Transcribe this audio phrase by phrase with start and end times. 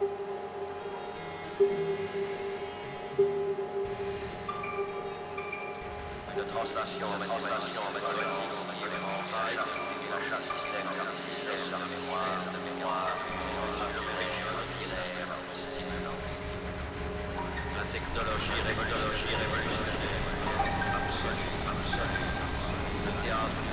[0.00, 0.06] Une
[6.46, 7.74] translation mathématique
[10.10, 10.86] l'achat système
[11.26, 13.16] système la mémoire, de mémoire.
[17.74, 20.22] La technologie, technologie révolutionnaire,
[20.94, 21.50] absolue.
[23.04, 23.68] Le théâtre.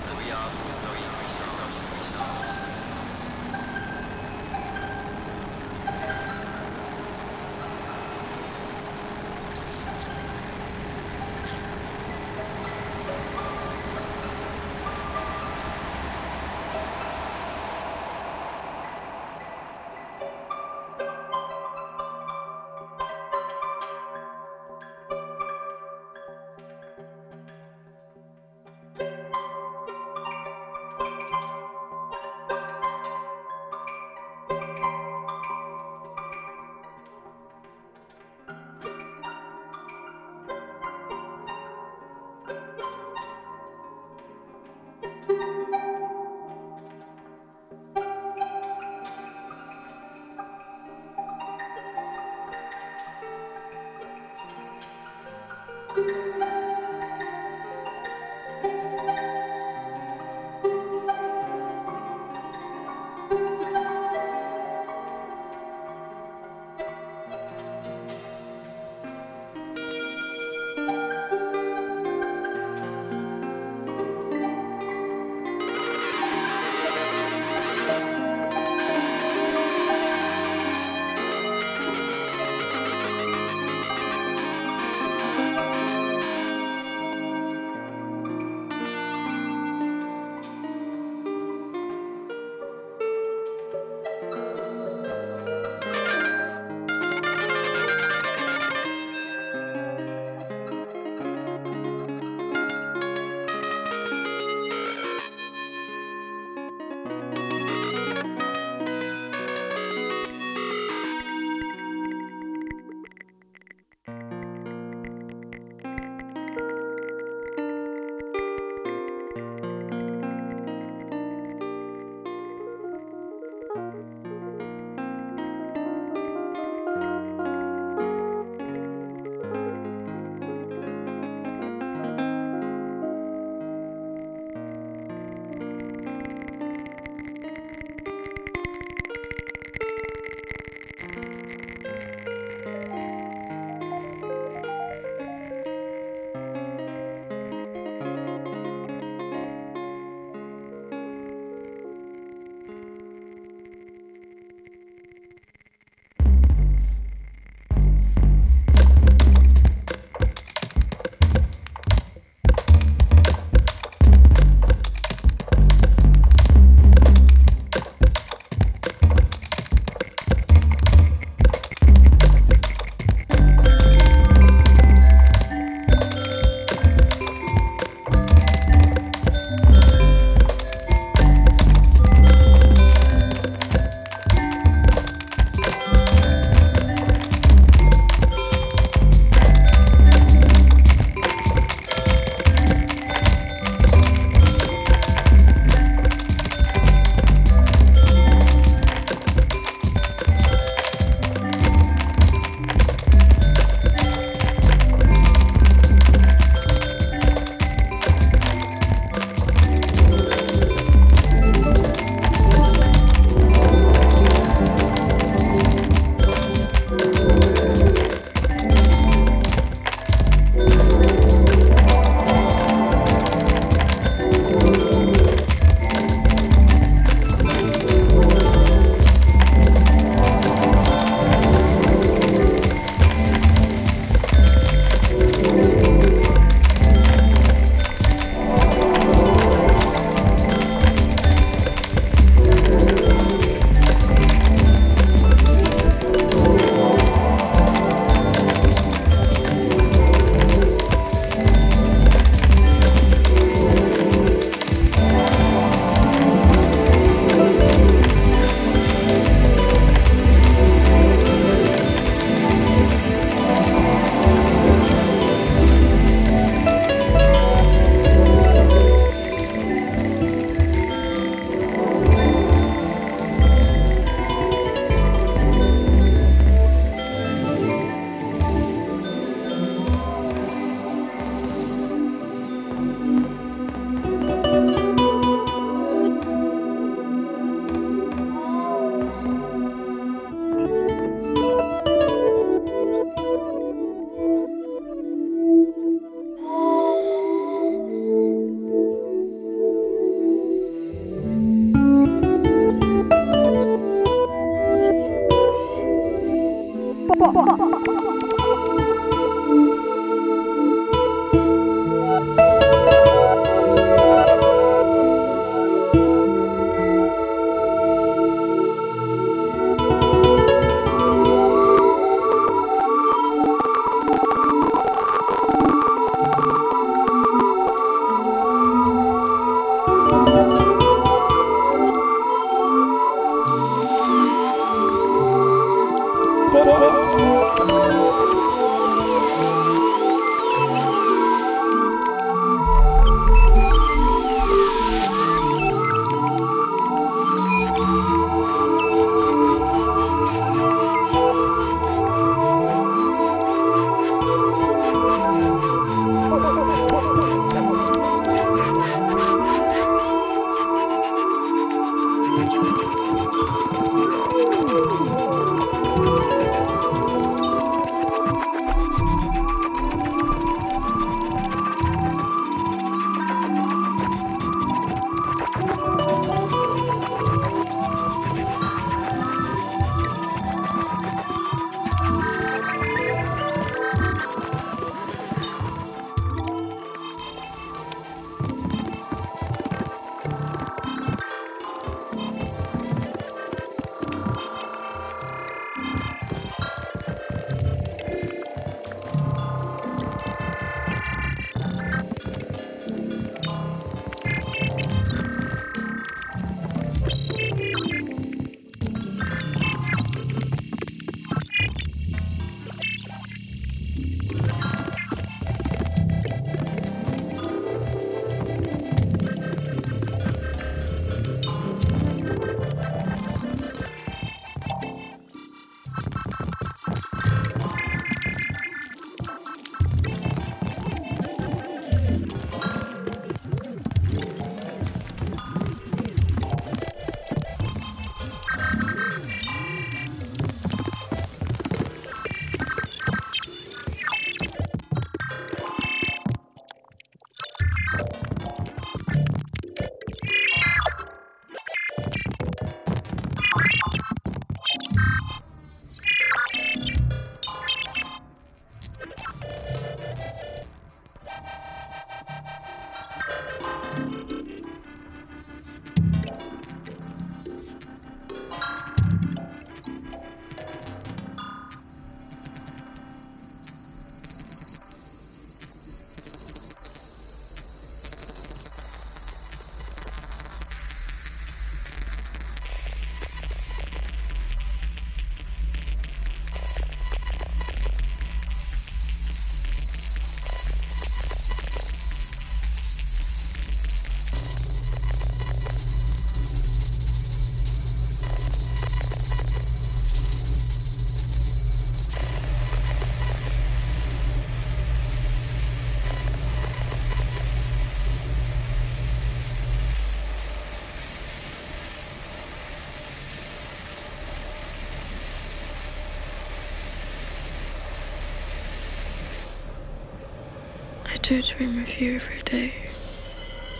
[521.25, 522.71] Do dream of you every day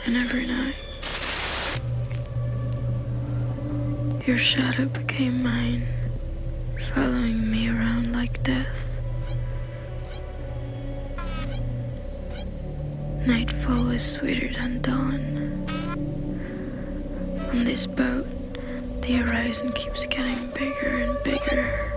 [0.08, 0.73] and every night.
[4.25, 5.86] Your shadow became mine,
[6.95, 8.88] following me around like death.
[13.27, 15.67] Nightfall is sweeter than dawn.
[17.51, 18.25] On this boat,
[19.03, 21.94] the horizon keeps getting bigger and bigger.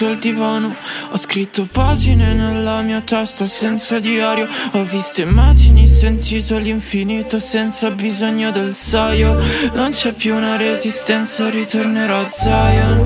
[0.00, 0.74] Sotto il divano.
[1.10, 4.48] Ho scritto pagine nella mia testa senza diario.
[4.72, 9.38] Ho visto immagini, sentito l'infinito senza bisogno del saio.
[9.74, 12.98] Non c'è più una resistenza, ritornerò a Zion.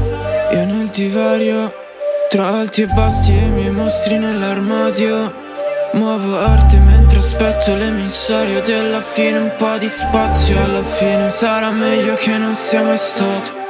[0.53, 1.73] Io nel divario
[2.29, 5.43] Tra alti e bassi e i miei mostri nell'armadio.
[5.95, 8.61] Muovo arte mentre aspetto l'emissario.
[8.63, 11.27] Della fine Un po' di spazio alla fine.
[11.27, 13.64] Sarà meglio che non sia mai stato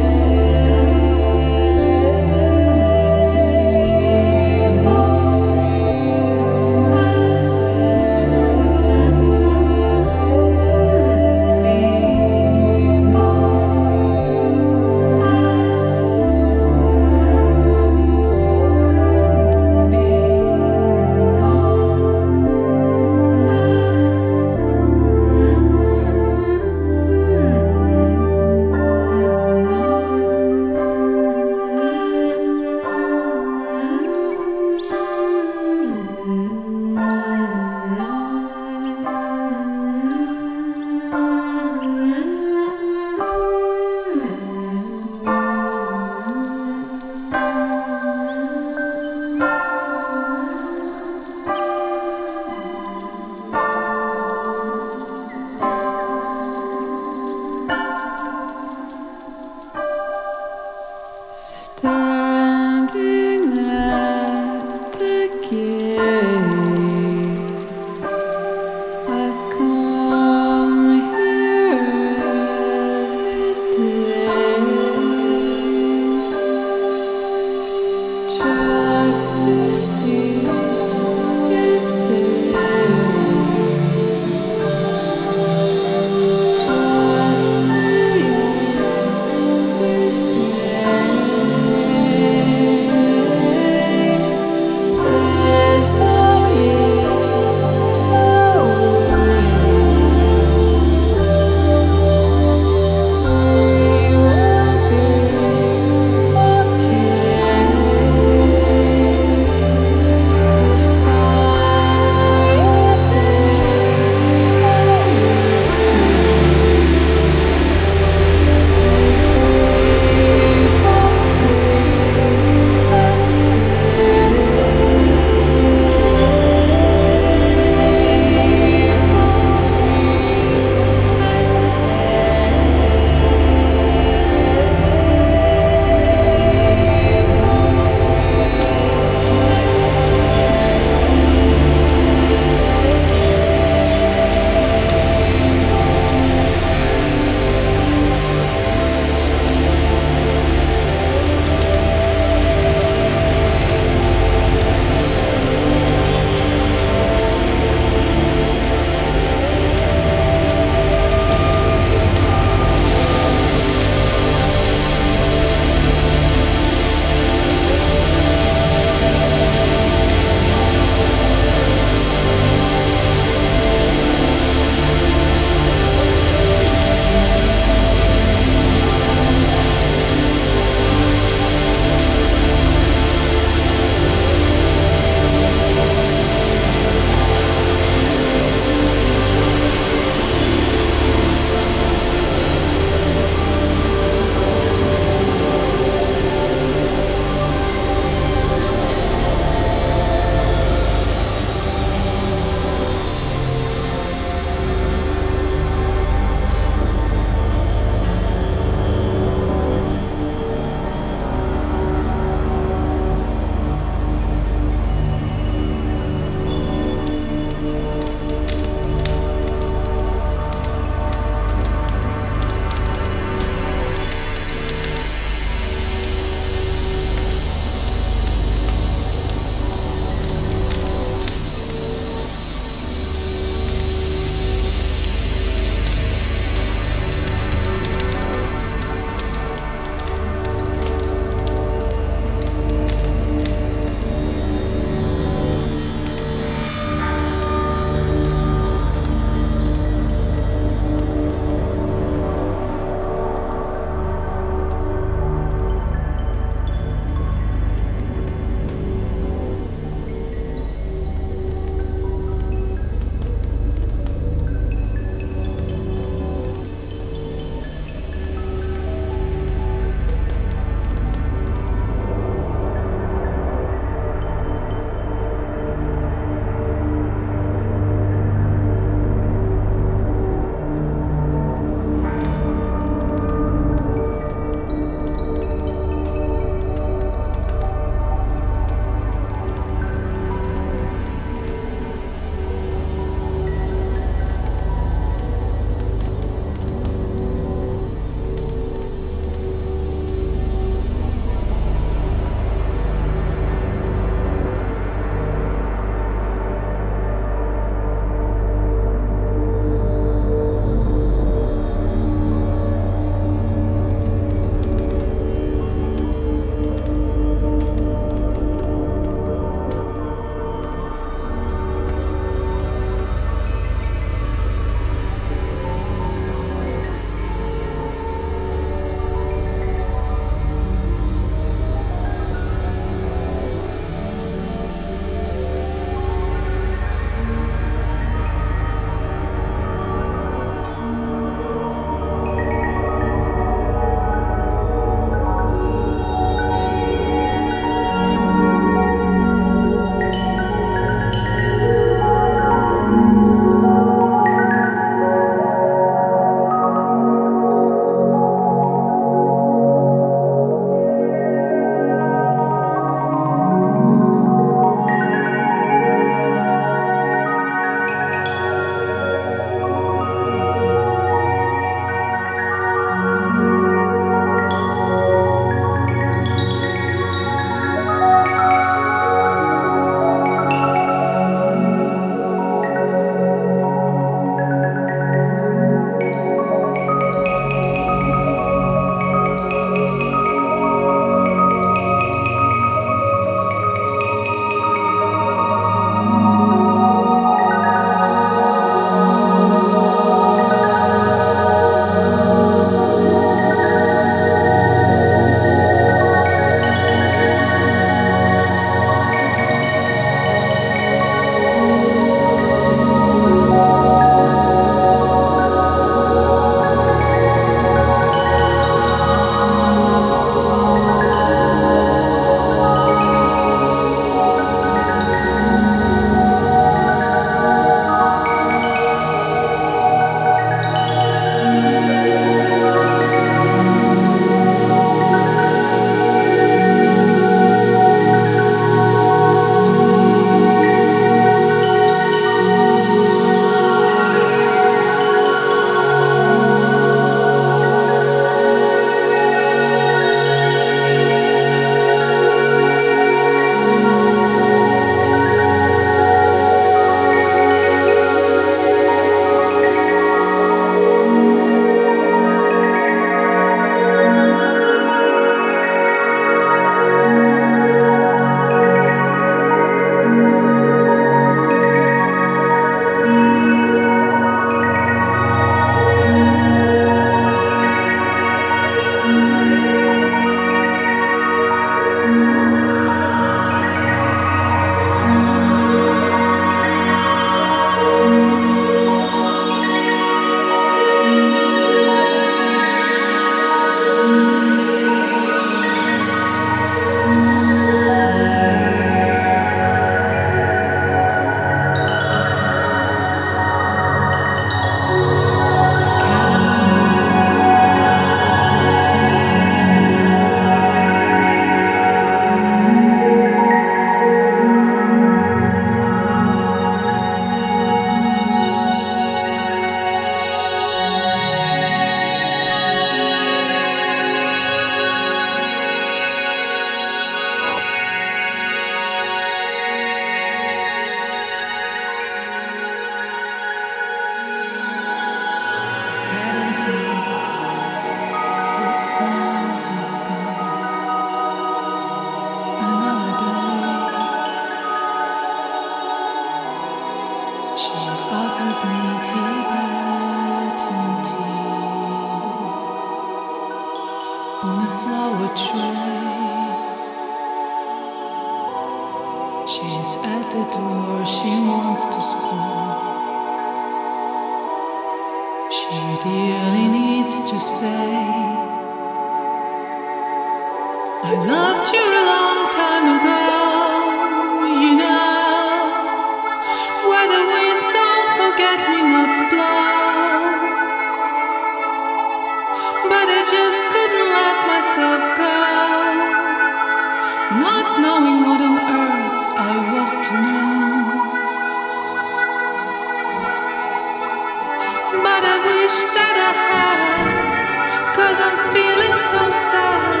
[599.12, 599.18] so
[599.50, 600.00] sad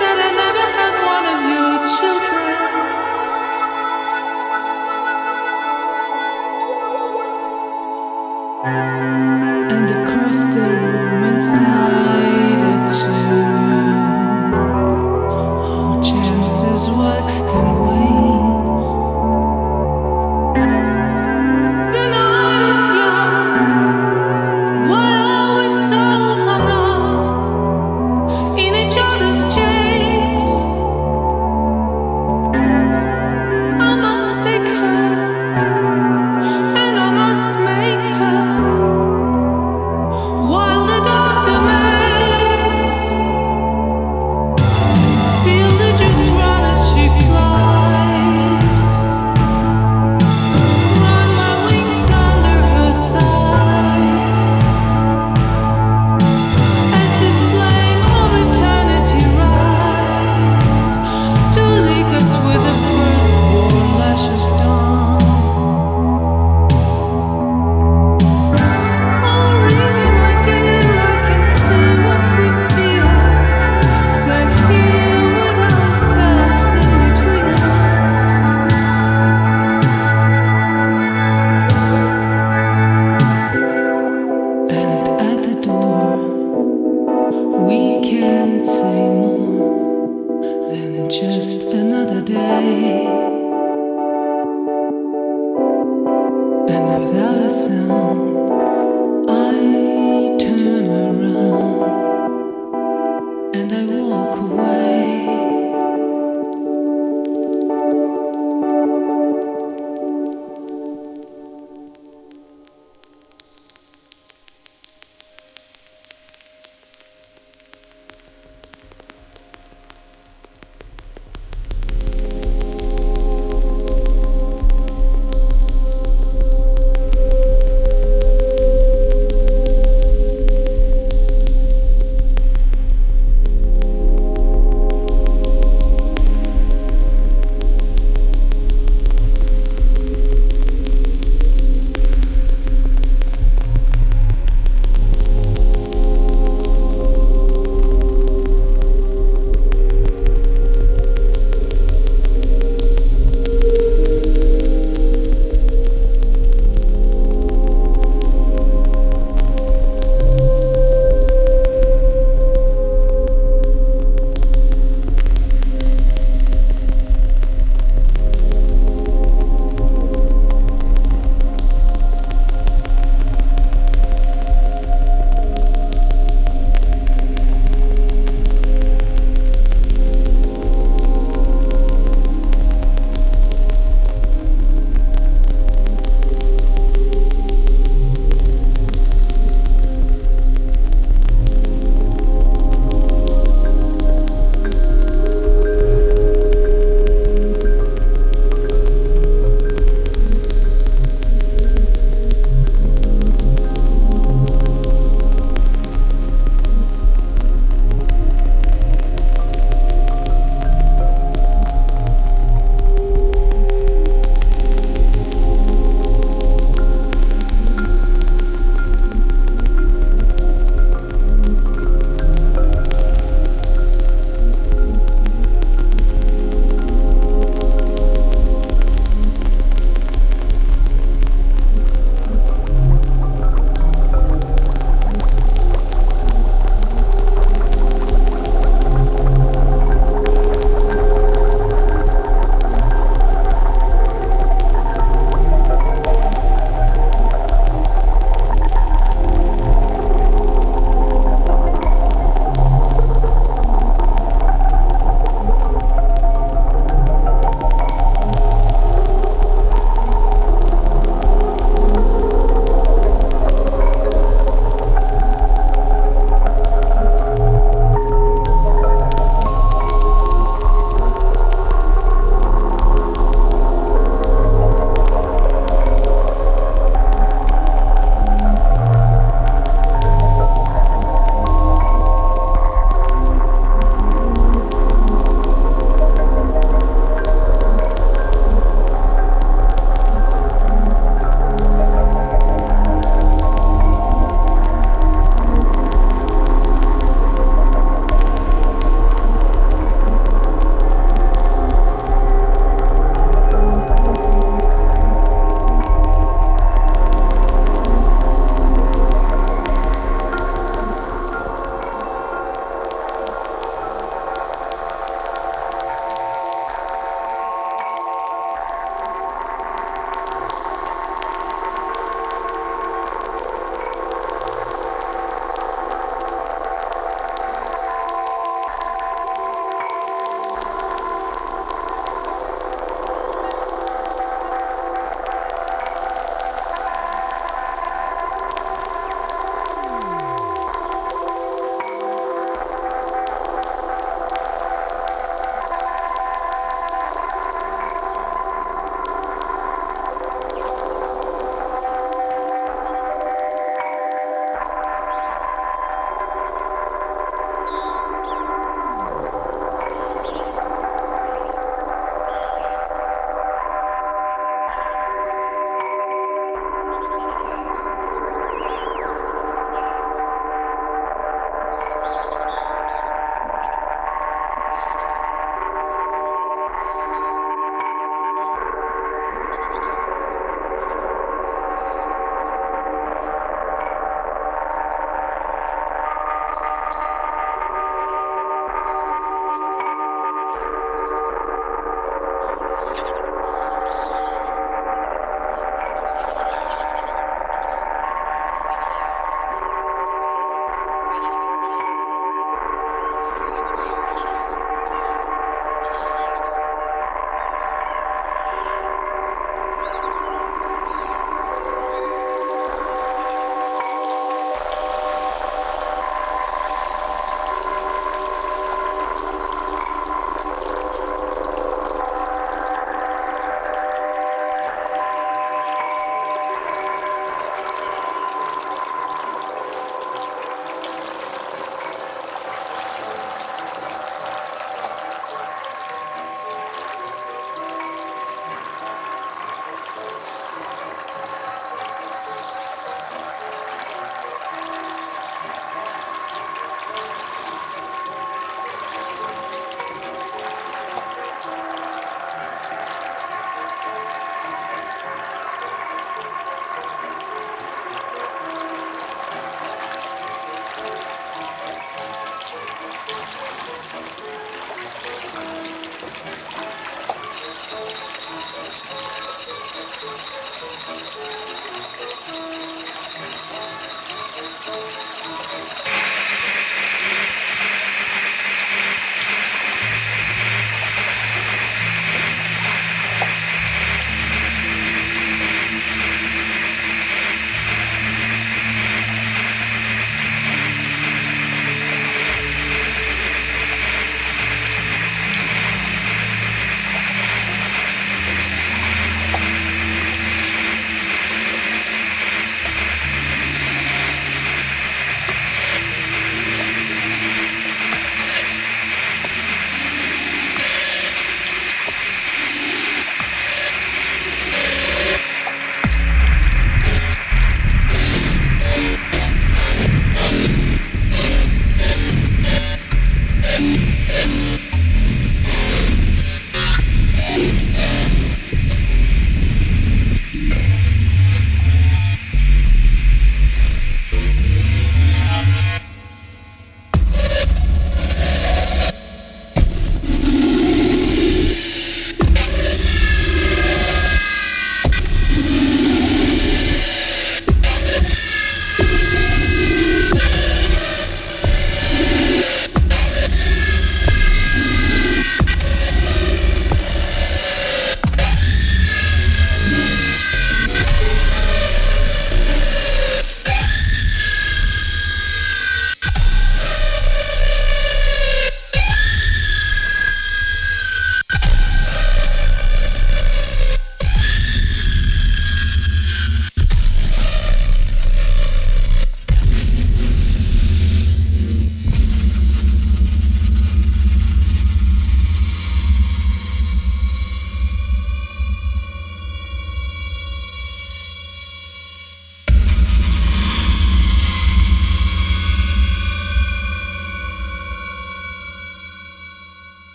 [0.00, 2.21] that I never had one of your children.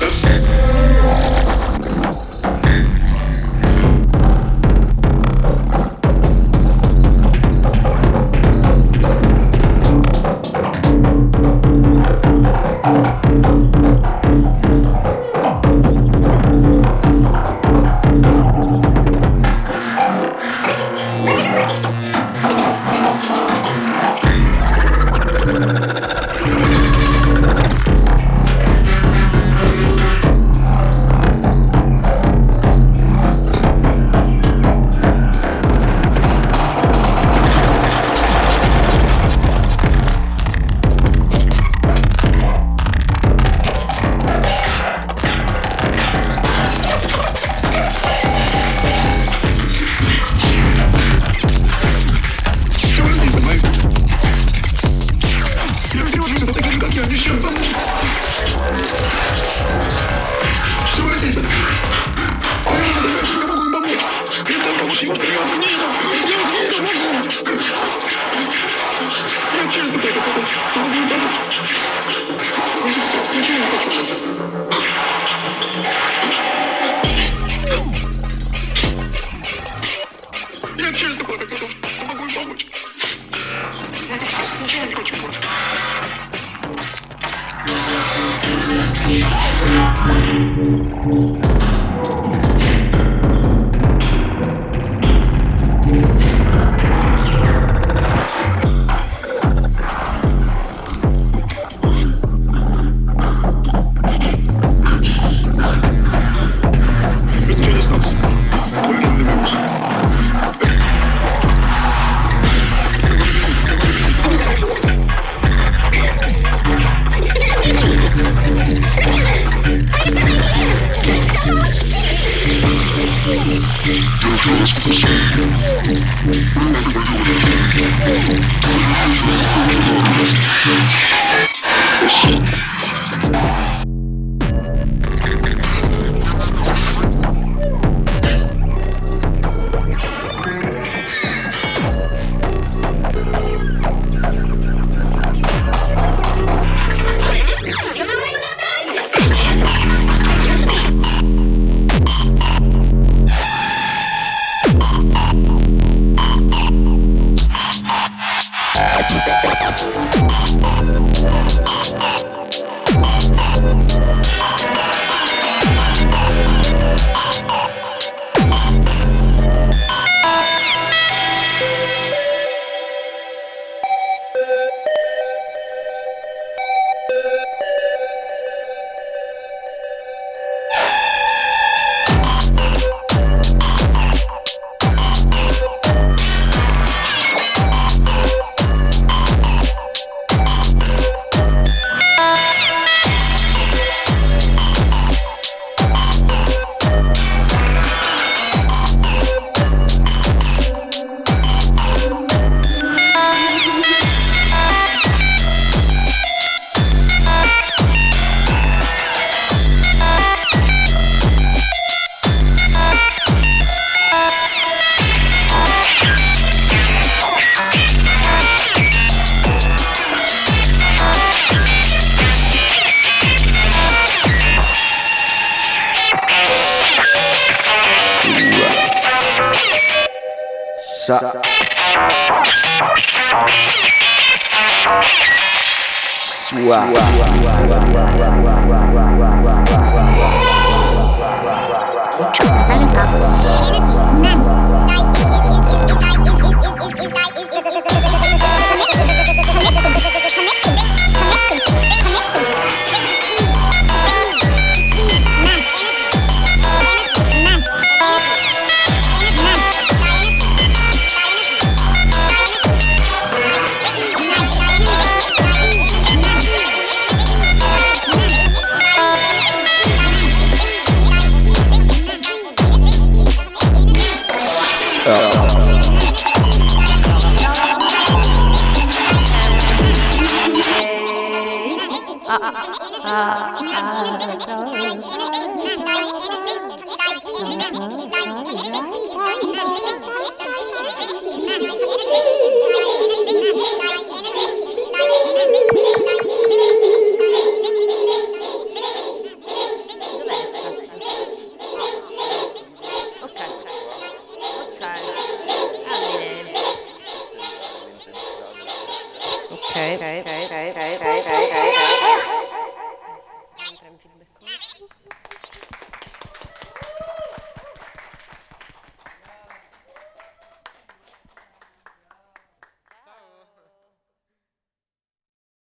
[0.00, 1.31] That's